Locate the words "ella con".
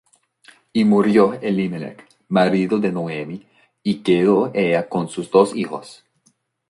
4.51-5.07